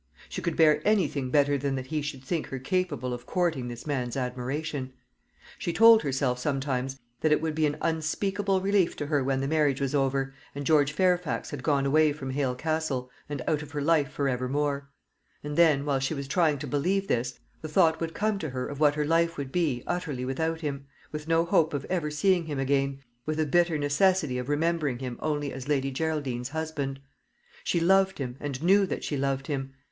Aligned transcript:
She 0.29 0.41
could 0.41 0.55
bear 0.57 0.81
anything 0.83 1.29
better 1.29 1.59
than 1.59 1.75
that 1.75 1.85
he 1.85 2.01
should 2.01 2.23
think 2.23 2.47
her 2.47 2.57
capable 2.57 3.13
of 3.13 3.27
courting 3.27 3.67
this 3.67 3.85
man's 3.85 4.17
admiration. 4.17 4.93
She 5.59 5.71
told 5.71 6.01
herself 6.01 6.39
sometimes 6.39 6.99
that 7.19 7.31
it 7.31 7.39
would 7.39 7.53
be 7.53 7.67
an 7.67 7.77
unspeakable 7.81 8.61
relief 8.61 8.95
to 8.95 9.05
her 9.05 9.23
when 9.23 9.41
the 9.41 9.47
marriage 9.47 9.79
was 9.79 9.93
over, 9.93 10.33
and 10.55 10.65
George 10.65 10.91
Fairfax 10.91 11.51
had 11.51 11.61
gone 11.61 11.85
away 11.85 12.13
from 12.13 12.31
Hale 12.31 12.55
Castle, 12.55 13.11
and 13.29 13.43
out 13.47 13.61
of 13.61 13.73
her 13.73 13.79
life 13.83 14.09
for 14.09 14.27
evermore; 14.27 14.89
and 15.43 15.55
then, 15.55 15.85
while 15.85 15.99
she 15.99 16.15
was 16.15 16.27
trying 16.27 16.57
to 16.57 16.65
believe 16.65 17.07
this, 17.07 17.37
the 17.61 17.69
thought 17.69 18.01
would 18.01 18.15
come 18.15 18.39
to 18.39 18.49
her 18.49 18.65
of 18.65 18.79
what 18.79 18.95
her 18.95 19.05
life 19.05 19.37
would 19.37 19.51
be 19.51 19.83
utterly 19.85 20.25
without 20.25 20.61
him, 20.61 20.87
with 21.11 21.27
no 21.27 21.45
hope 21.45 21.75
of 21.75 21.85
ever 21.91 22.09
seeing 22.09 22.45
him 22.47 22.57
again, 22.57 22.99
with 23.27 23.37
the 23.37 23.45
bitter 23.45 23.77
necessity 23.77 24.39
of 24.39 24.49
remembering 24.49 24.97
him 24.97 25.19
only 25.19 25.53
as 25.53 25.67
Lady 25.67 25.91
Geraldine's 25.91 26.49
husband. 26.49 26.99
She 27.63 27.79
loved 27.79 28.17
him, 28.17 28.35
and 28.39 28.63
knew 28.63 28.87
that 28.87 29.03
she 29.03 29.15
loved 29.15 29.45
him. 29.45 29.75